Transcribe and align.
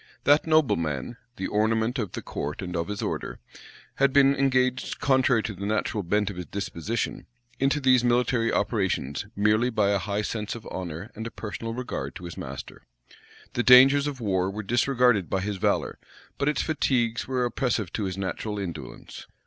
That 0.23 0.47
nobleman 0.47 1.17
the 1.35 1.45
ornament 1.45 1.99
of 1.99 2.13
the 2.13 2.23
court 2.23 2.63
and 2.63 2.75
of 2.75 2.87
his 2.87 3.03
order, 3.03 3.37
had 3.97 4.11
been 4.11 4.35
engaged, 4.35 4.99
contrary 4.99 5.43
to 5.43 5.53
the 5.53 5.67
natural 5.67 6.01
bent 6.01 6.31
of 6.31 6.37
his 6.37 6.47
disposition, 6.47 7.27
into 7.59 7.79
these 7.79 8.03
military 8.03 8.51
operations 8.51 9.27
merely 9.35 9.69
by 9.69 9.91
a 9.91 9.99
high 9.99 10.23
sense 10.23 10.55
of 10.55 10.67
honor 10.71 11.11
and 11.13 11.27
a 11.27 11.29
personal 11.29 11.75
regard 11.75 12.15
to 12.15 12.25
his 12.25 12.35
master. 12.35 12.81
The 13.53 13.61
dangers 13.61 14.07
of 14.07 14.19
war 14.19 14.49
were 14.49 14.63
disregarded 14.63 15.29
by 15.29 15.41
his 15.41 15.57
valor; 15.57 15.99
but 16.39 16.49
its 16.49 16.63
fatigues 16.63 17.27
were 17.27 17.45
oppressive 17.45 17.93
to 17.93 18.05
his 18.05 18.17
natural 18.17 18.57
indolence. 18.57 19.27